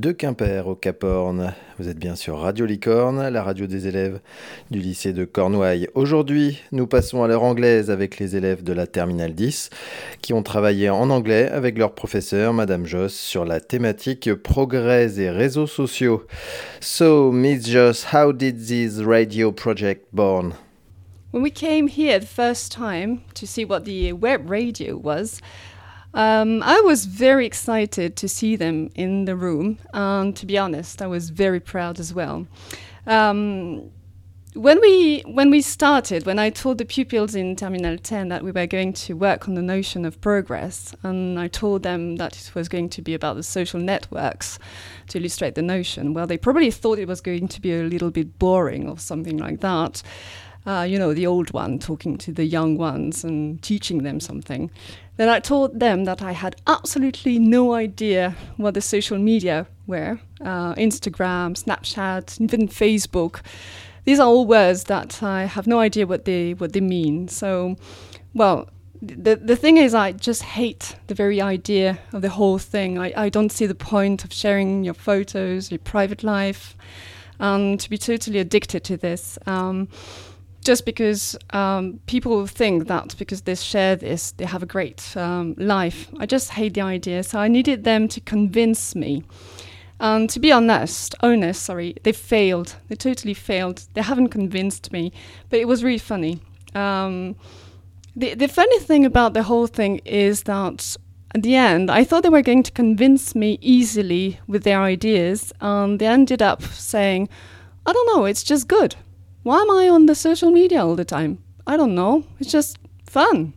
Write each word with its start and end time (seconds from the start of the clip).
de 0.00 0.12
Quimper 0.12 0.68
au 0.68 0.74
Cap 0.74 1.04
Horn. 1.04 1.54
Vous 1.78 1.88
êtes 1.88 1.98
bien 1.98 2.16
sur 2.16 2.40
Radio 2.40 2.66
Licorne, 2.66 3.28
la 3.28 3.42
radio 3.42 3.66
des 3.66 3.86
élèves 3.86 4.20
du 4.70 4.78
lycée 4.78 5.14
de 5.14 5.24
Cornouailles. 5.24 5.88
Aujourd'hui, 5.94 6.58
nous 6.70 6.86
passons 6.86 7.22
à 7.22 7.28
l'heure 7.28 7.42
anglaise 7.42 7.90
avec 7.90 8.18
les 8.18 8.36
élèves 8.36 8.62
de 8.62 8.74
la 8.74 8.86
Terminale 8.86 9.34
10 9.34 9.70
qui 10.20 10.34
ont 10.34 10.42
travaillé 10.42 10.90
en 10.90 11.08
anglais 11.08 11.48
avec 11.48 11.78
leur 11.78 11.94
professeur, 11.94 12.52
Madame 12.52 12.84
Joss, 12.84 13.14
sur 13.14 13.46
la 13.46 13.58
thématique 13.58 14.34
progrès 14.34 15.18
et 15.18 15.30
réseaux 15.30 15.66
sociaux. 15.66 16.26
So, 16.80 17.32
Miss 17.32 17.66
Joss, 17.66 18.06
how 18.12 18.34
did 18.34 18.66
this 18.66 18.98
radio 18.98 19.50
project 19.50 20.08
born? 20.12 20.52
When 21.32 21.42
we 21.42 21.50
came 21.50 21.88
here 21.88 22.18
the 22.20 22.26
first 22.26 22.70
time 22.70 23.20
to 23.34 23.46
see 23.46 23.64
what 23.64 23.84
the 23.84 24.12
web 24.12 24.50
radio 24.50 24.96
was, 24.96 25.40
Um, 26.16 26.62
I 26.62 26.80
was 26.80 27.04
very 27.04 27.44
excited 27.44 28.16
to 28.16 28.26
see 28.26 28.56
them 28.56 28.88
in 28.94 29.26
the 29.26 29.36
room, 29.36 29.78
and 29.92 30.34
to 30.36 30.46
be 30.46 30.56
honest, 30.56 31.02
I 31.02 31.06
was 31.06 31.28
very 31.28 31.60
proud 31.60 32.00
as 32.00 32.14
well. 32.14 32.46
Um, 33.06 33.90
when 34.54 34.80
we 34.80 35.20
when 35.26 35.50
we 35.50 35.60
started, 35.60 36.24
when 36.24 36.38
I 36.38 36.48
told 36.48 36.78
the 36.78 36.86
pupils 36.86 37.34
in 37.34 37.54
Terminal 37.54 37.98
10 37.98 38.28
that 38.28 38.42
we 38.42 38.50
were 38.50 38.66
going 38.66 38.94
to 38.94 39.12
work 39.12 39.46
on 39.46 39.56
the 39.56 39.60
notion 39.60 40.06
of 40.06 40.18
progress, 40.22 40.94
and 41.02 41.38
I 41.38 41.48
told 41.48 41.82
them 41.82 42.16
that 42.16 42.38
it 42.38 42.54
was 42.54 42.66
going 42.70 42.88
to 42.88 43.02
be 43.02 43.12
about 43.12 43.36
the 43.36 43.42
social 43.42 43.78
networks 43.78 44.58
to 45.08 45.18
illustrate 45.18 45.54
the 45.54 45.60
notion, 45.60 46.14
well, 46.14 46.26
they 46.26 46.38
probably 46.38 46.70
thought 46.70 46.98
it 46.98 47.08
was 47.08 47.20
going 47.20 47.48
to 47.48 47.60
be 47.60 47.74
a 47.74 47.82
little 47.82 48.10
bit 48.10 48.38
boring 48.38 48.88
or 48.88 48.98
something 48.98 49.36
like 49.36 49.60
that. 49.60 50.02
Uh, 50.66 50.82
you 50.82 50.98
know, 50.98 51.14
the 51.14 51.26
old 51.26 51.52
one 51.52 51.78
talking 51.78 52.18
to 52.18 52.32
the 52.32 52.44
young 52.44 52.76
ones 52.76 53.22
and 53.22 53.62
teaching 53.62 54.02
them 54.02 54.18
something. 54.18 54.70
Then 55.16 55.28
I 55.28 55.38
told 55.38 55.78
them 55.78 56.04
that 56.04 56.22
I 56.22 56.32
had 56.32 56.56
absolutely 56.66 57.38
no 57.38 57.74
idea 57.74 58.34
what 58.56 58.74
the 58.74 58.80
social 58.80 59.18
media 59.18 59.66
were 59.86 60.18
uh, 60.40 60.74
Instagram, 60.74 61.56
Snapchat, 61.56 62.40
even 62.40 62.68
Facebook. 62.68 63.40
These 64.04 64.20
are 64.20 64.26
all 64.26 64.46
words 64.46 64.84
that 64.84 65.22
I 65.22 65.44
have 65.44 65.66
no 65.66 65.80
idea 65.80 66.06
what 66.06 66.24
they, 66.24 66.54
what 66.54 66.72
they 66.72 66.80
mean. 66.80 67.28
So, 67.28 67.76
well, 68.34 68.68
the, 69.02 69.36
the 69.36 69.56
thing 69.56 69.76
is, 69.76 69.94
I 69.94 70.12
just 70.12 70.42
hate 70.42 70.96
the 71.06 71.14
very 71.14 71.40
idea 71.40 71.98
of 72.12 72.22
the 72.22 72.28
whole 72.28 72.58
thing. 72.58 72.98
I, 72.98 73.12
I 73.16 73.28
don't 73.28 73.50
see 73.50 73.66
the 73.66 73.74
point 73.74 74.24
of 74.24 74.32
sharing 74.32 74.84
your 74.84 74.94
photos, 74.94 75.70
your 75.70 75.78
private 75.80 76.22
life, 76.22 76.76
and 77.38 77.78
to 77.80 77.90
be 77.90 77.98
totally 77.98 78.38
addicted 78.38 78.84
to 78.84 78.96
this. 78.96 79.38
Um, 79.46 79.88
just 80.66 80.84
because 80.84 81.36
um, 81.50 82.00
people 82.06 82.44
think 82.48 82.88
that 82.88 83.14
because 83.18 83.42
they 83.42 83.54
share 83.54 83.94
this, 83.94 84.32
they 84.32 84.44
have 84.44 84.64
a 84.64 84.66
great 84.66 85.16
um, 85.16 85.54
life. 85.56 86.08
I 86.18 86.26
just 86.26 86.50
hate 86.50 86.74
the 86.74 86.80
idea. 86.80 87.22
So 87.22 87.38
I 87.38 87.46
needed 87.46 87.84
them 87.84 88.08
to 88.08 88.20
convince 88.20 88.96
me. 88.96 89.22
And 90.00 90.28
to 90.28 90.40
be 90.40 90.50
honest, 90.50 91.14
honest, 91.20 91.62
sorry, 91.62 91.94
they 92.02 92.12
failed. 92.12 92.74
They 92.88 92.96
totally 92.96 93.32
failed. 93.32 93.86
They 93.94 94.02
haven't 94.02 94.28
convinced 94.28 94.92
me, 94.92 95.12
but 95.50 95.60
it 95.60 95.68
was 95.68 95.84
really 95.84 95.98
funny. 95.98 96.40
Um, 96.74 97.36
the 98.16 98.34
the 98.34 98.48
funny 98.48 98.80
thing 98.80 99.06
about 99.06 99.34
the 99.34 99.44
whole 99.44 99.68
thing 99.68 100.00
is 100.04 100.42
that 100.42 100.96
at 101.34 101.42
the 101.42 101.54
end, 101.54 101.90
I 101.90 102.04
thought 102.04 102.24
they 102.24 102.28
were 102.28 102.42
going 102.42 102.64
to 102.64 102.72
convince 102.72 103.34
me 103.34 103.58
easily 103.62 104.40
with 104.48 104.64
their 104.64 104.82
ideas, 104.82 105.52
and 105.60 105.98
they 105.98 106.06
ended 106.06 106.42
up 106.42 106.62
saying, 106.62 107.28
"I 107.86 107.92
don't 107.92 108.08
know, 108.12 108.26
it's 108.26 108.42
just 108.42 108.68
good." 108.68 108.96
Why 109.46 109.60
am 109.60 109.70
I 109.70 109.88
on 109.88 110.06
the 110.06 110.16
social 110.16 110.50
media 110.50 110.84
all 110.84 110.96
the 110.96 111.04
time? 111.04 111.38
I 111.68 111.76
don't 111.76 111.94
know. 111.94 112.24
It's 112.40 112.50
just 112.50 112.78
fun. 113.04 113.54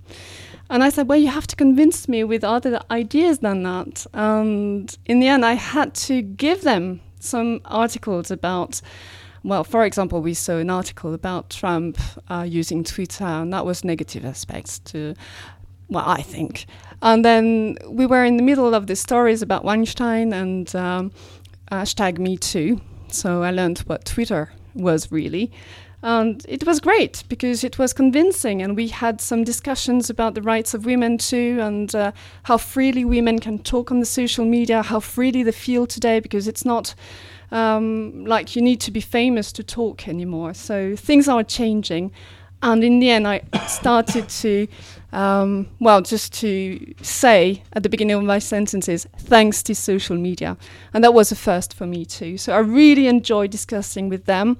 And 0.69 0.83
I 0.83 0.89
said, 0.89 1.07
well, 1.07 1.17
you 1.17 1.29
have 1.29 1.47
to 1.47 1.55
convince 1.55 2.07
me 2.07 2.23
with 2.23 2.43
other 2.43 2.79
ideas 2.91 3.39
than 3.39 3.63
that. 3.63 4.05
And 4.13 4.95
in 5.07 5.19
the 5.19 5.27
end, 5.27 5.43
I 5.43 5.53
had 5.53 5.95
to 5.95 6.21
give 6.21 6.61
them 6.61 7.01
some 7.19 7.61
articles 7.65 8.29
about, 8.29 8.81
well, 9.43 9.63
for 9.63 9.83
example, 9.83 10.21
we 10.21 10.35
saw 10.35 10.57
an 10.57 10.69
article 10.69 11.15
about 11.15 11.49
Trump 11.49 11.97
uh, 12.29 12.45
using 12.47 12.83
Twitter, 12.83 13.25
and 13.25 13.51
that 13.51 13.65
was 13.65 13.83
negative 13.83 14.25
aspects 14.25 14.77
to, 14.91 15.15
well, 15.87 16.05
I 16.05 16.21
think. 16.21 16.67
And 17.01 17.25
then 17.25 17.79
we 17.87 18.05
were 18.05 18.23
in 18.23 18.37
the 18.37 18.43
middle 18.43 18.75
of 18.75 18.85
the 18.85 18.95
stories 18.95 19.41
about 19.41 19.65
Weinstein 19.65 20.33
and 20.33 20.75
um, 20.75 21.11
hashtag 21.71 22.19
Me 22.19 22.37
Too. 22.37 22.79
So 23.07 23.41
I 23.41 23.49
learned 23.49 23.79
what 23.79 24.05
Twitter 24.05 24.51
was 24.73 25.11
really. 25.11 25.51
And 26.01 26.45
it 26.47 26.65
was 26.65 26.79
great 26.79 27.23
because 27.27 27.65
it 27.65 27.77
was 27.77 27.91
convincing, 27.91 28.61
and 28.61 28.77
we 28.77 28.87
had 28.87 29.19
some 29.19 29.43
discussions 29.43 30.09
about 30.09 30.33
the 30.33 30.41
rights 30.41 30.73
of 30.73 30.85
women 30.85 31.17
too, 31.17 31.57
and 31.61 31.93
uh, 31.93 32.13
how 32.43 32.57
freely 32.57 33.03
women 33.03 33.39
can 33.39 33.59
talk 33.59 33.91
on 33.91 33.99
the 33.99 34.05
social 34.05 34.45
media, 34.45 34.81
how 34.81 35.01
freely 35.01 35.43
they 35.43 35.51
feel 35.51 35.85
today, 35.85 36.21
because 36.21 36.47
it's 36.47 36.63
not 36.63 36.95
um, 37.51 38.23
like 38.25 38.55
you 38.55 38.61
need 38.61 38.79
to 38.81 38.91
be 38.91 39.01
famous 39.01 39.51
to 39.51 39.63
talk 39.63 40.07
anymore. 40.07 40.53
So 40.53 40.95
things 40.95 41.27
are 41.27 41.43
changing. 41.43 42.13
And 42.61 42.83
in 42.83 42.99
the 42.99 43.09
end, 43.09 43.27
I 43.27 43.41
started 43.67 44.29
to, 44.29 44.67
um, 45.13 45.67
well, 45.79 46.01
just 46.01 46.33
to 46.41 46.93
say 47.01 47.63
at 47.73 47.83
the 47.83 47.89
beginning 47.89 48.17
of 48.17 48.23
my 48.23 48.39
sentences, 48.39 49.07
thanks 49.17 49.63
to 49.63 49.75
social 49.75 50.17
media. 50.17 50.57
And 50.93 51.03
that 51.03 51.13
was 51.13 51.31
a 51.31 51.35
first 51.35 51.73
for 51.73 51.85
me 51.85 52.05
too. 52.05 52.37
So 52.37 52.53
I 52.53 52.59
really 52.59 53.07
enjoyed 53.07 53.51
discussing 53.51 54.09
with 54.09 54.25
them. 54.25 54.57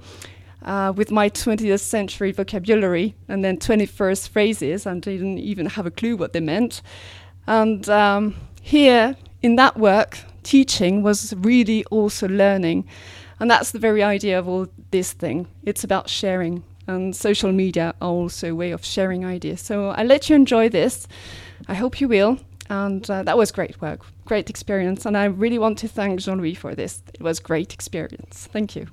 Uh, 0.62 0.92
with 0.94 1.10
my 1.10 1.30
20th 1.30 1.80
century 1.80 2.32
vocabulary 2.32 3.14
and 3.28 3.42
then 3.42 3.56
21st 3.56 4.28
phrases, 4.28 4.84
and 4.84 5.00
didn't 5.00 5.38
even 5.38 5.64
have 5.64 5.86
a 5.86 5.90
clue 5.90 6.18
what 6.18 6.34
they 6.34 6.40
meant. 6.40 6.82
And 7.46 7.88
um, 7.88 8.34
here 8.60 9.16
in 9.40 9.56
that 9.56 9.78
work, 9.78 10.18
teaching 10.42 11.02
was 11.02 11.32
really 11.38 11.84
also 11.86 12.28
learning. 12.28 12.86
And 13.38 13.50
that's 13.50 13.70
the 13.70 13.78
very 13.78 14.02
idea 14.02 14.38
of 14.38 14.46
all 14.46 14.66
this 14.90 15.14
thing. 15.14 15.46
It's 15.64 15.82
about 15.82 16.10
sharing 16.10 16.62
and 16.90 17.14
social 17.14 17.52
media 17.52 17.94
are 18.00 18.08
also 18.08 18.50
a 18.50 18.54
way 18.54 18.72
of 18.72 18.84
sharing 18.84 19.24
ideas. 19.24 19.60
So 19.60 19.90
I 19.90 20.02
let 20.02 20.28
you 20.28 20.36
enjoy 20.36 20.68
this. 20.68 21.06
I 21.68 21.74
hope 21.74 22.00
you 22.00 22.08
will. 22.08 22.38
And 22.68 23.08
uh, 23.10 23.22
that 23.24 23.36
was 23.36 23.50
great 23.50 23.80
work, 23.80 24.00
great 24.24 24.48
experience. 24.50 25.06
And 25.06 25.16
I 25.16 25.24
really 25.24 25.58
want 25.58 25.78
to 25.78 25.88
thank 25.88 26.20
Jean 26.20 26.38
Louis 26.38 26.54
for 26.54 26.74
this. 26.74 27.02
It 27.14 27.22
was 27.22 27.40
great 27.40 27.72
experience. 27.74 28.48
Thank 28.52 28.76
you. 28.76 28.86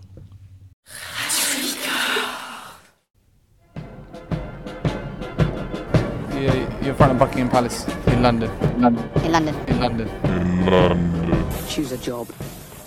You're 6.82 6.94
in 6.94 6.96
front 6.96 7.12
of 7.12 7.20
Buckingham 7.20 7.50
Palace 7.50 7.86
in 8.08 8.22
London. 8.22 8.50
In 8.76 8.82
London. 8.82 9.10
In 9.26 9.32
London. 9.32 9.56
In 9.68 9.80
London. 9.80 10.08
In 10.08 10.66
London. 10.66 11.68
Choose 11.68 11.92
a 11.92 11.98
job. 11.98 12.28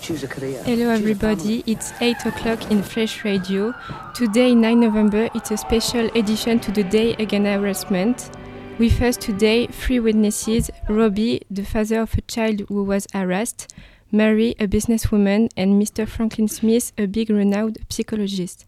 Choose 0.01 0.23
a 0.23 0.27
career. 0.27 0.63
Hello 0.63 0.89
everybody, 0.89 1.63
it's 1.67 1.93
8 2.01 2.25
o'clock 2.25 2.71
in 2.71 2.81
Fresh 2.81 3.23
Radio. 3.23 3.71
Today, 4.15 4.55
9 4.55 4.79
November, 4.79 5.29
it's 5.35 5.51
a 5.51 5.57
special 5.57 6.07
edition 6.17 6.59
to 6.61 6.71
the 6.71 6.83
Day 6.83 7.13
Against 7.19 7.47
Harassment. 7.47 8.31
With 8.79 8.99
us 8.99 9.15
today, 9.15 9.67
three 9.67 9.99
witnesses 9.99 10.71
Robbie, 10.89 11.43
the 11.51 11.63
father 11.63 12.01
of 12.01 12.15
a 12.15 12.21
child 12.21 12.63
who 12.67 12.83
was 12.83 13.05
harassed, 13.13 13.75
Mary, 14.11 14.55
a 14.59 14.67
businesswoman, 14.67 15.51
and 15.55 15.79
Mr. 15.79 16.07
Franklin 16.07 16.47
Smith, 16.47 16.91
a 16.97 17.05
big 17.05 17.29
renowned 17.29 17.77
psychologist. 17.87 18.65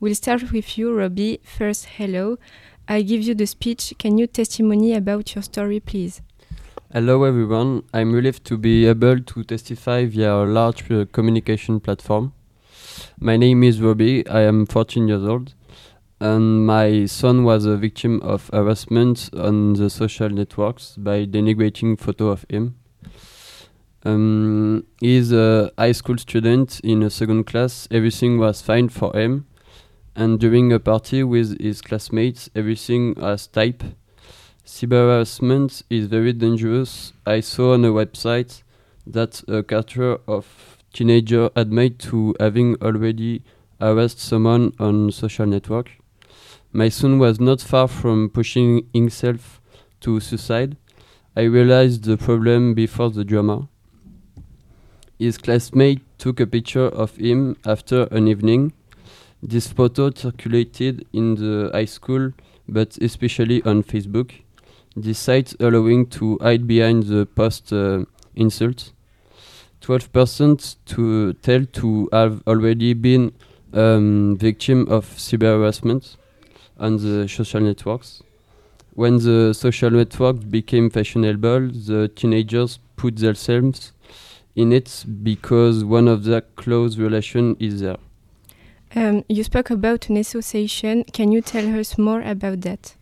We'll 0.00 0.14
start 0.14 0.52
with 0.52 0.76
you, 0.76 0.94
Robbie. 0.94 1.40
First, 1.42 1.86
hello. 1.96 2.36
I 2.86 3.00
give 3.00 3.22
you 3.22 3.34
the 3.34 3.46
speech. 3.46 3.94
Can 3.98 4.18
you 4.18 4.26
testimony 4.26 4.92
about 4.92 5.34
your 5.34 5.42
story, 5.42 5.80
please? 5.80 6.20
Hello 6.94 7.24
everyone, 7.24 7.84
I'm 7.94 8.12
relieved 8.12 8.44
to 8.44 8.58
be 8.58 8.84
able 8.86 9.18
to 9.18 9.44
testify 9.44 10.04
via 10.04 10.34
a 10.34 10.44
large 10.44 10.90
uh, 10.90 11.06
communication 11.10 11.80
platform. 11.80 12.34
My 13.18 13.38
name 13.38 13.62
is 13.64 13.80
Robbie, 13.80 14.28
I 14.28 14.42
am 14.42 14.66
14 14.66 15.08
years 15.08 15.22
old, 15.24 15.54
and 16.20 16.66
my 16.66 17.06
son 17.06 17.44
was 17.44 17.64
a 17.64 17.78
victim 17.78 18.20
of 18.20 18.50
harassment 18.52 19.30
on 19.32 19.72
the 19.72 19.88
social 19.88 20.28
networks 20.28 20.98
by 20.98 21.24
denigrating 21.24 21.98
photo 21.98 22.26
of 22.26 22.44
him. 22.50 22.76
Um, 24.04 24.84
he's 25.00 25.32
a 25.32 25.72
high 25.78 25.92
school 25.92 26.18
student 26.18 26.78
in 26.84 27.02
a 27.02 27.08
second 27.08 27.44
class, 27.46 27.88
everything 27.90 28.36
was 28.38 28.60
fine 28.60 28.90
for 28.90 29.16
him, 29.16 29.46
and 30.14 30.38
during 30.38 30.70
a 30.74 30.78
party 30.78 31.22
with 31.22 31.58
his 31.58 31.80
classmates, 31.80 32.50
everything 32.54 33.14
was 33.14 33.46
type 33.46 33.82
Cyber 34.64 35.08
harassment 35.08 35.82
is 35.90 36.06
very 36.06 36.32
dangerous. 36.32 37.12
I 37.26 37.40
saw 37.40 37.74
on 37.74 37.84
a 37.84 37.88
website 37.88 38.62
that 39.04 39.42
a 39.48 39.64
culture 39.64 40.18
of 40.28 40.78
teenager 40.92 41.50
admit 41.56 41.98
to 42.10 42.36
having 42.38 42.76
already 42.80 43.42
harassed 43.80 44.20
someone 44.20 44.72
on 44.78 45.10
social 45.10 45.46
network. 45.46 45.90
My 46.72 46.88
son 46.90 47.18
was 47.18 47.40
not 47.40 47.60
far 47.60 47.88
from 47.88 48.30
pushing 48.30 48.86
himself 48.94 49.60
to 50.02 50.20
suicide. 50.20 50.76
I 51.36 51.42
realized 51.42 52.04
the 52.04 52.16
problem 52.16 52.74
before 52.74 53.10
the 53.10 53.24
drama. 53.24 53.68
His 55.18 55.38
classmate 55.38 56.02
took 56.18 56.38
a 56.38 56.46
picture 56.46 56.86
of 56.86 57.16
him 57.16 57.56
after 57.66 58.04
an 58.12 58.28
evening. 58.28 58.74
This 59.42 59.66
photo 59.72 60.12
circulated 60.14 61.04
in 61.12 61.34
the 61.34 61.70
high 61.72 61.86
school, 61.86 62.30
but 62.68 62.96
especially 62.98 63.60
on 63.64 63.82
Facebook 63.82 64.30
this 64.96 65.18
site 65.18 65.54
allowing 65.60 66.06
to 66.06 66.38
hide 66.40 66.66
behind 66.66 67.04
the 67.04 67.26
post 67.26 67.72
uh, 67.72 68.04
insult. 68.34 68.92
12% 69.80 70.76
to 70.86 71.32
tell 71.34 71.64
to 71.66 72.08
have 72.12 72.42
already 72.46 72.94
been 72.94 73.32
um, 73.72 74.36
victim 74.38 74.86
of 74.88 75.06
cyber 75.16 75.58
harassment 75.58 76.16
on 76.78 76.98
the 76.98 77.28
social 77.28 77.60
networks. 77.60 78.22
When 78.94 79.18
the 79.18 79.52
social 79.54 79.90
network 79.90 80.48
became 80.50 80.90
fashionable, 80.90 81.70
the 81.70 82.10
teenagers 82.14 82.78
put 82.96 83.16
themselves 83.16 83.92
in 84.54 84.72
it 84.72 85.04
because 85.22 85.84
one 85.84 86.08
of 86.08 86.24
the 86.24 86.42
close 86.56 86.98
relation 86.98 87.56
is 87.58 87.80
there. 87.80 87.96
Um, 88.94 89.24
you 89.28 89.42
spoke 89.42 89.70
about 89.70 90.10
an 90.10 90.18
association. 90.18 91.04
Can 91.04 91.32
you 91.32 91.40
tell 91.40 91.78
us 91.80 91.96
more 91.96 92.20
about 92.20 92.60
that? 92.60 92.94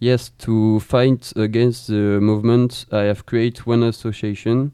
Yes, 0.00 0.30
to 0.38 0.78
fight 0.78 1.32
against 1.34 1.88
the 1.88 2.20
movement, 2.20 2.86
I 2.92 3.02
have 3.02 3.26
created 3.26 3.66
one 3.66 3.82
association 3.82 4.72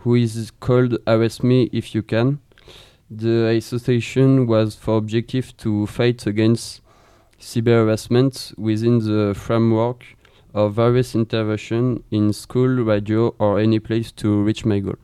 who 0.00 0.14
is 0.14 0.52
called 0.60 0.98
Arrest 1.06 1.42
Me 1.42 1.70
If 1.72 1.94
You 1.94 2.02
Can. 2.02 2.40
The 3.10 3.46
association 3.56 4.46
was 4.46 4.74
for 4.74 4.98
objective 4.98 5.56
to 5.58 5.86
fight 5.86 6.26
against 6.26 6.82
cyber 7.40 7.82
harassment 7.82 8.52
within 8.58 8.98
the 8.98 9.34
framework 9.34 10.04
of 10.52 10.74
various 10.74 11.14
interventions 11.14 12.02
in 12.10 12.34
school, 12.34 12.68
radio, 12.68 13.34
or 13.38 13.58
any 13.58 13.78
place 13.78 14.12
to 14.12 14.42
reach 14.42 14.66
my 14.66 14.80
goal. 14.80 14.96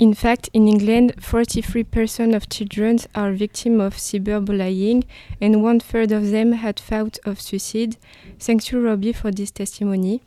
In 0.00 0.14
fact, 0.14 0.48
in 0.54 0.66
England, 0.66 1.12
43% 1.18 2.34
of 2.34 2.48
children 2.48 3.00
are 3.14 3.32
victims 3.32 3.82
of 3.82 3.96
cyberbullying, 3.96 5.04
and 5.42 5.62
one 5.62 5.78
third 5.78 6.10
of 6.10 6.30
them 6.30 6.52
had 6.52 6.80
thought 6.80 7.18
of 7.26 7.38
suicide. 7.38 7.98
Thank 8.38 8.72
you, 8.72 8.80
Robbie, 8.80 9.12
for 9.12 9.30
this 9.30 9.50
testimony. 9.50 10.22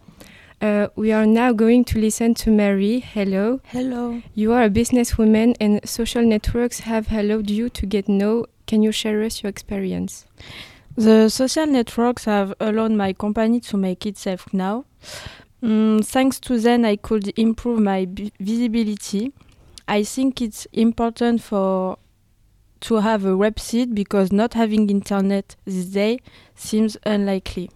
Uh, 0.61 0.89
we 0.95 1.11
are 1.11 1.25
now 1.25 1.53
going 1.53 1.85
to 1.85 1.97
listen 1.97 2.35
to 2.35 2.51
Mary. 2.51 2.99
Hello. 2.99 3.61
Hello. 3.65 4.21
You 4.35 4.53
are 4.53 4.65
a 4.65 4.69
businesswoman, 4.69 5.55
and 5.59 5.79
social 5.89 6.21
networks 6.21 6.81
have 6.81 7.11
allowed 7.11 7.49
you 7.49 7.67
to 7.69 7.87
get 7.87 8.07
know. 8.07 8.45
Can 8.67 8.83
you 8.83 8.91
share 8.91 9.23
us 9.23 9.41
your 9.41 9.49
experience? 9.49 10.27
The 10.95 11.29
social 11.29 11.65
networks 11.65 12.25
have 12.25 12.53
allowed 12.59 12.91
my 12.91 13.13
company 13.13 13.59
to 13.61 13.77
make 13.77 14.05
itself 14.05 14.53
now. 14.53 14.85
Mm, 15.63 16.05
thanks 16.05 16.39
to 16.41 16.59
them, 16.59 16.85
I 16.85 16.97
could 16.97 17.33
improve 17.39 17.79
my 17.79 18.05
visibility. 18.39 19.31
I 19.87 20.03
think 20.03 20.41
it's 20.41 20.65
important 20.71 21.41
for 21.41 21.97
to 22.81 22.95
have 22.95 23.23
a 23.23 23.29
website 23.29 23.95
because 23.95 24.31
not 24.31 24.53
having 24.53 24.89
internet 24.89 25.55
this 25.65 25.85
day 25.85 26.19
seems 26.55 26.97
unlikely. 27.05 27.69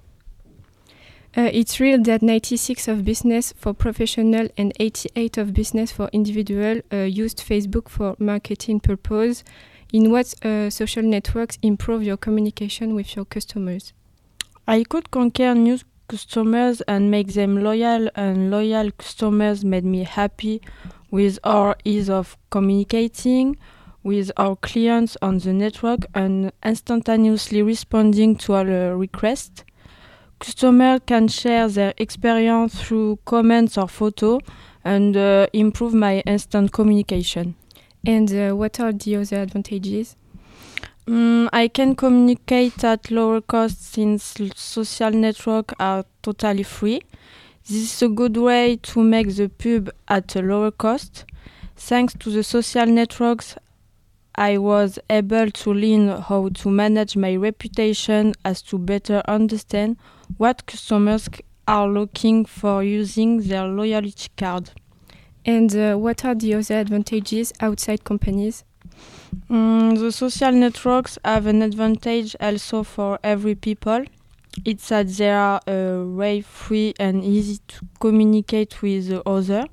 Uh, 1.36 1.50
it's 1.54 1.80
real 1.80 2.02
that 2.02 2.22
96 2.22 2.88
of 2.88 3.06
business 3.06 3.54
for 3.56 3.74
professional 3.74 4.48
and 4.58 4.74
88 4.80 5.38
of 5.38 5.54
business 5.54 5.92
for 5.92 6.10
individual 6.12 6.82
uh, 6.92 6.98
used 6.98 7.38
Facebook 7.38 7.90
for 7.90 8.16
marketing 8.20 8.80
purpose. 8.80 9.44
In 9.94 10.12
what 10.12 10.34
uh, 10.44 10.70
social 10.70 11.04
networks 11.04 11.58
improve 11.62 12.04
your 12.04 12.18
communication 12.18 12.96
with 12.96 13.16
your 13.16 13.24
customers? 13.24 13.94
I 14.68 14.84
could 14.84 15.12
conquer 15.12 15.54
new 15.54 15.80
customers 16.10 16.82
and 16.82 17.12
make 17.12 17.34
them 17.34 17.64
loyal, 17.64 18.10
and 18.16 18.50
loyal 18.50 18.92
customers 18.92 19.64
made 19.64 19.86
me 19.86 20.04
happy 20.04 20.62
with 21.18 21.40
our 21.44 21.76
ease 21.84 22.12
of 22.12 22.38
communicating 22.52 23.58
with 24.04 24.32
our 24.38 24.56
clients 24.58 25.18
on 25.20 25.40
the 25.40 25.52
network 25.52 26.02
and 26.14 26.52
instantaneously 26.64 27.64
responding 27.64 28.36
to 28.36 28.54
our 28.54 28.96
requests. 28.96 29.64
Customers 30.40 31.00
can 31.08 31.28
share 31.28 31.68
their 31.70 31.96
experience 31.98 32.80
through 32.80 33.18
comments 33.26 33.80
or 33.80 33.88
photo 33.88 34.40
and 34.86 35.18
uh, 35.18 35.48
improve 35.54 35.96
my 35.96 36.20
instant 36.28 36.72
communication. 36.72 37.56
And 38.06 38.32
uh, 38.32 38.56
what 38.56 38.80
are 38.80 38.94
the 38.94 39.16
other 39.16 39.42
advantages? 39.42 40.16
Mm, 41.08 41.50
I 41.52 41.68
can 41.68 41.96
communicate 41.96 42.84
at 42.84 43.10
lower 43.10 43.42
cost 43.42 43.92
since 43.92 44.36
social 44.56 45.10
networks 45.10 45.74
are 45.80 46.06
totally 46.22 46.62
free. 46.62 47.02
This 47.70 47.96
is 47.96 48.02
a 48.02 48.08
good 48.08 48.38
way 48.38 48.78
to 48.78 49.04
make 49.04 49.36
the 49.36 49.50
pub 49.50 49.90
at 50.08 50.34
a 50.38 50.42
lower 50.42 50.72
cost. 50.72 51.26
Thanks 51.76 52.14
to 52.20 52.30
the 52.30 52.42
social 52.42 52.86
networks, 52.86 53.58
I 54.36 54.58
was 54.58 55.00
able 55.10 55.52
to 55.52 55.74
learn 55.74 56.22
how 56.22 56.48
to 56.48 56.70
manage 56.70 57.18
my 57.18 57.36
reputation 57.36 58.36
as 58.46 58.62
to 58.64 58.78
better 58.78 59.22
understand 59.28 59.98
what 60.38 60.66
customers 60.66 61.28
are 61.68 61.90
looking 61.90 62.46
for 62.46 62.84
using 62.86 63.42
their 63.42 63.66
loyalty 63.68 64.30
card. 64.38 64.72
And 65.46 65.76
uh, 65.76 65.96
what 65.98 66.24
are 66.24 66.36
the 66.36 66.54
other 66.54 66.80
advantages 66.80 67.52
outside 67.60 68.06
companies? 68.06 68.64
Mm, 69.50 70.00
the 70.00 70.14
social 70.14 70.54
networks 70.54 71.20
have 71.26 71.46
an 71.48 71.62
advantage 71.62 72.34
also 72.40 72.84
for 72.84 73.20
every 73.26 73.56
people. 73.56 74.06
It's 74.66 74.90
that 74.90 75.08
they 75.08 75.32
are 75.32 75.62
uh, 75.68 76.04
way 76.06 76.42
free 76.42 76.94
and 77.00 77.24
easy 77.24 77.60
to 77.68 77.86
communicate 78.00 78.82
with 78.82 79.08
the 79.08 79.28
other. 79.28 79.66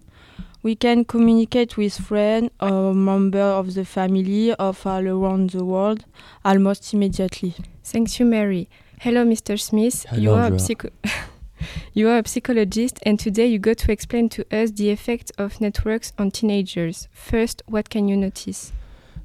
We 0.62 0.76
can 0.76 1.04
communicate 1.04 1.76
with 1.76 1.98
friends 1.98 2.50
or 2.60 2.94
members 2.94 3.40
of 3.40 3.74
the 3.74 3.84
family 3.84 4.54
of 4.54 4.86
all 4.86 5.06
around 5.06 5.50
the 5.50 5.64
world 5.64 6.04
almost 6.44 6.94
immediately. 6.94 7.54
Thank 7.82 8.18
you, 8.18 8.24
Mary. 8.26 8.68
Hello, 9.00 9.24
Mr. 9.24 9.60
Smith. 9.60 10.06
Hello, 10.08 10.22
you 10.22 10.32
are 10.32 10.52
a 10.54 10.58
psycho- 10.58 10.90
You 11.94 12.08
are 12.08 12.18
a 12.18 12.28
psychologist, 12.28 12.98
and 13.04 13.18
today 13.18 13.46
you 13.46 13.58
go 13.58 13.74
to 13.74 13.92
explain 13.92 14.28
to 14.30 14.44
us 14.54 14.70
the 14.70 14.90
effect 14.90 15.32
of 15.38 15.60
networks 15.60 16.12
on 16.18 16.30
teenagers. 16.30 17.08
First, 17.12 17.62
what 17.66 17.88
can 17.90 18.08
you 18.08 18.16
notice? 18.16 18.72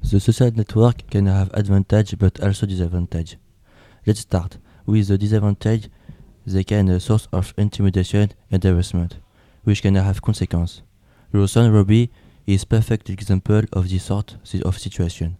The 0.02 0.20
social 0.20 0.50
network 0.50 1.08
can 1.10 1.26
have 1.26 1.50
advantage 1.52 2.18
but 2.18 2.40
also 2.40 2.66
disadvantage. 2.66 3.36
Let's 4.06 4.20
start 4.20 4.58
with 4.86 5.08
the 5.08 5.18
disadvantage. 5.18 5.88
They 6.46 6.64
can 6.64 6.88
a 6.88 7.00
source 7.00 7.28
of 7.32 7.54
intimidation 7.56 8.32
and 8.50 8.62
harassment, 8.62 9.18
which 9.64 9.82
can 9.82 9.94
have 9.94 10.22
consequences. 10.22 10.82
Your 11.32 11.46
son 11.46 11.70
Robbie 11.70 12.10
is 12.46 12.64
perfect 12.64 13.10
example 13.10 13.62
of 13.72 13.88
this 13.88 14.04
sort 14.04 14.36
of 14.64 14.78
situation. 14.78 15.36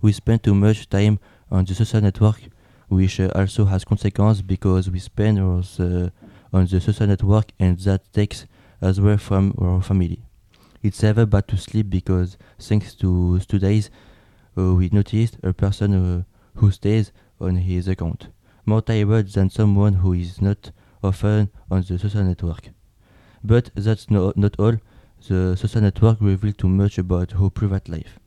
We 0.00 0.12
spend 0.12 0.42
too 0.42 0.54
much 0.54 0.88
time 0.88 1.18
on 1.50 1.64
the 1.64 1.74
social 1.74 2.00
network, 2.00 2.40
which 2.88 3.20
uh, 3.20 3.30
also 3.34 3.64
has 3.66 3.84
consequences 3.84 4.42
because 4.42 4.90
we 4.90 4.98
spend 4.98 5.38
uh, 5.38 6.10
on 6.52 6.66
the 6.66 6.80
social 6.80 7.06
network 7.06 7.46
and 7.58 7.78
that 7.80 8.12
takes 8.12 8.46
as 8.80 9.00
well 9.00 9.18
from 9.18 9.54
our 9.58 9.82
family. 9.82 10.22
It's 10.82 11.02
ever 11.02 11.26
bad 11.26 11.48
to 11.48 11.56
sleep 11.56 11.90
because 11.90 12.36
thanks 12.58 12.94
to 12.96 13.40
today's 13.40 13.90
uh, 14.56 14.74
we 14.74 14.88
noticed 14.92 15.38
a 15.42 15.52
person 15.52 15.94
uh, 15.94 16.22
who 16.56 16.70
stays 16.70 17.12
on 17.40 17.56
his 17.56 17.88
account 17.88 18.28
more 18.66 18.82
terrible 18.82 19.22
than 19.22 19.50
someone 19.50 19.94
who 19.94 20.12
is 20.12 20.40
not 20.40 20.70
often 21.02 21.50
on 21.70 21.82
the 21.82 21.98
social 21.98 22.22
network. 22.22 22.70
But 23.42 23.70
that's 23.74 24.10
no, 24.10 24.32
not 24.36 24.56
all. 24.58 24.78
The 25.28 25.56
social 25.56 25.80
network 25.80 26.18
reveals 26.20 26.56
too 26.56 26.68
much 26.68 26.98
about 26.98 27.32
her 27.32 27.50
private 27.50 27.88
life. 27.88 28.18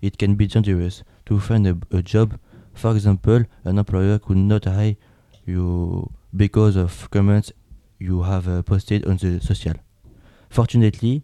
It 0.00 0.18
can 0.18 0.34
be 0.34 0.46
dangerous 0.46 1.02
to 1.26 1.40
find 1.40 1.66
a, 1.66 1.76
a 1.90 2.02
job. 2.02 2.38
For 2.74 2.92
example, 2.92 3.44
an 3.64 3.78
employer 3.78 4.18
could 4.18 4.36
not 4.36 4.64
hire 4.64 4.96
you 5.46 6.10
because 6.34 6.76
of 6.76 7.10
comments 7.10 7.52
you 7.98 8.22
have 8.22 8.46
uh, 8.48 8.62
posted 8.62 9.06
on 9.06 9.16
the 9.16 9.40
social. 9.40 9.74
Fortunately, 10.50 11.22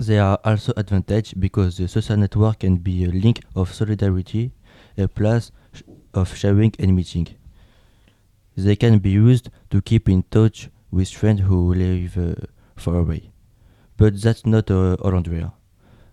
there 0.00 0.22
are 0.22 0.38
also 0.44 0.72
advantages 0.76 1.34
because 1.34 1.76
the 1.78 1.88
social 1.88 2.16
network 2.16 2.60
can 2.60 2.76
be 2.76 3.04
a 3.04 3.08
link 3.08 3.40
of 3.56 3.74
solidarity, 3.74 4.52
a 4.96 5.08
place 5.08 5.50
of 6.14 6.36
sharing 6.36 6.72
and 6.78 6.94
meeting. 6.94 7.28
They 8.56 8.76
can 8.76 8.98
be 8.98 9.10
used 9.10 9.50
to 9.70 9.80
keep 9.80 10.08
in 10.08 10.24
touch 10.30 10.68
with 10.90 11.08
friends 11.10 11.42
who 11.42 11.74
live 11.74 12.18
uh, 12.18 12.34
far 12.76 12.96
away. 12.96 13.30
But 13.96 14.20
that's 14.20 14.46
not 14.46 14.70
uh, 14.70 14.94
all 14.94 15.14
Andrea. 15.14 15.52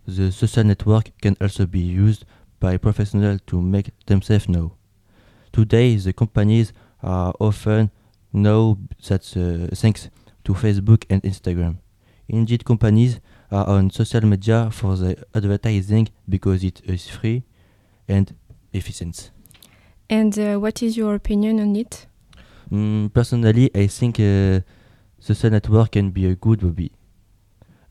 The 0.07 0.31
social 0.31 0.63
network 0.63 1.11
can 1.21 1.35
also 1.41 1.65
be 1.65 1.79
used 1.79 2.25
by 2.59 2.77
professionals 2.77 3.41
to 3.47 3.61
make 3.61 3.91
themselves 4.05 4.47
known. 4.47 4.71
Today, 5.51 5.95
the 5.95 6.13
companies 6.13 6.73
are 7.01 7.33
often 7.39 7.91
know 8.33 8.77
that 9.07 9.23
uh, 9.37 9.73
thanks 9.75 10.09
to 10.43 10.53
Facebook 10.53 11.05
and 11.09 11.23
Instagram. 11.23 11.77
Indeed, 12.27 12.65
companies 12.65 13.19
are 13.51 13.67
on 13.67 13.89
social 13.89 14.21
media 14.25 14.69
for 14.71 14.95
the 14.95 15.23
advertising 15.33 16.09
because 16.27 16.63
it 16.63 16.81
is 16.85 17.07
free 17.07 17.43
and 18.07 18.35
efficient. 18.73 19.31
And 20.09 20.37
uh, 20.37 20.57
what 20.57 20.83
is 20.83 20.97
your 20.97 21.15
opinion 21.15 21.59
on 21.59 21.75
it? 21.75 22.07
Mm, 22.71 23.13
personally, 23.13 23.69
I 23.75 23.87
think 23.87 24.19
uh, 24.19 24.61
social 25.19 25.49
network 25.49 25.91
can 25.91 26.11
be 26.11 26.27
a 26.27 26.35
good 26.35 26.61
hobby, 26.61 26.91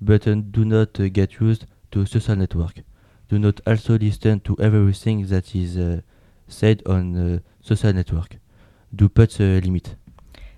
but 0.00 0.26
uh, 0.26 0.35
do 0.35 0.64
not 0.64 0.99
uh, 1.00 1.09
get 1.09 1.40
used 1.40 1.66
to 1.90 2.06
social 2.06 2.37
network. 2.37 2.83
Do 3.28 3.38
not 3.38 3.61
also 3.66 3.99
listen 3.99 4.40
to 4.40 4.56
everything 4.61 5.26
that 5.26 5.54
is 5.54 5.76
uh, 5.76 6.00
said 6.47 6.83
on 6.87 7.16
uh, 7.16 7.38
social 7.61 7.92
network. 7.92 8.37
Do 8.94 9.09
put 9.09 9.40
a 9.40 9.61
limit. 9.61 9.97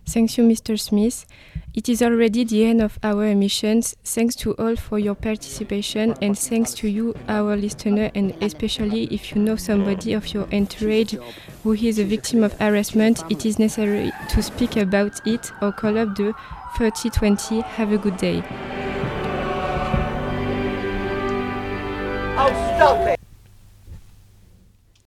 Thank 0.08 0.38
you, 0.38 0.44
Mr. 0.44 0.78
Smith. 0.78 1.26
It 1.74 1.88
is 1.88 2.00
already 2.00 2.44
the 2.44 2.64
end 2.64 2.80
of 2.80 2.98
our 3.02 3.26
emissions. 3.26 3.96
Thanks 4.04 4.36
to 4.36 4.54
all 4.54 4.76
for 4.76 4.98
your 4.98 5.16
participation 5.16 6.14
and 6.22 6.38
thanks 6.38 6.72
to 6.74 6.88
you, 6.88 7.14
our 7.28 7.56
listener, 7.56 8.10
and 8.14 8.32
especially 8.40 9.04
if 9.12 9.34
you 9.34 9.42
know 9.42 9.56
somebody 9.56 10.12
of 10.12 10.32
your 10.32 10.46
entourage 10.54 11.16
who 11.64 11.72
is 11.72 11.98
a 11.98 12.04
victim 12.04 12.44
of 12.44 12.52
harassment, 12.60 13.24
it 13.30 13.44
is 13.44 13.58
necessary 13.58 14.12
to 14.30 14.42
speak 14.42 14.76
about 14.76 15.20
it 15.26 15.50
or 15.60 15.72
call 15.72 15.98
up 15.98 16.14
the 16.16 16.32
3020. 16.76 17.60
Have 17.62 17.92
a 17.92 17.98
good 17.98 18.16
day. 18.16 18.42
Oh, 22.38 22.76
stop 22.76 23.08
it! 23.08 23.25